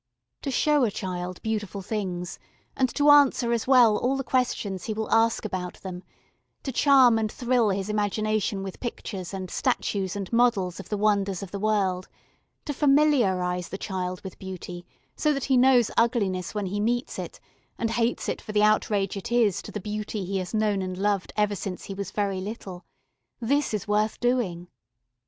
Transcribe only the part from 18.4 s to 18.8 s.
for the